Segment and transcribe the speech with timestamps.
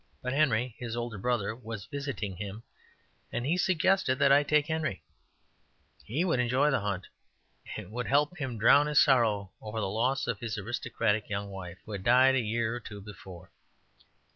[0.23, 2.63] But Henry, his older brother, was visiting him,
[3.31, 5.03] and he suggested that I take Henry;
[6.03, 7.05] he would enjoy the hunt,
[7.77, 11.49] and it would help him drown his sorrow over the loss of his aristocratic young
[11.51, 13.51] wife, who had died a year or two before.